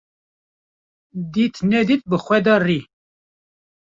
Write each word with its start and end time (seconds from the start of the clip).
Dît 1.31 1.55
nedît 1.69 2.03
bi 2.09 2.17
xwe 2.25 2.37
de 2.45 2.55
rî 2.65 2.79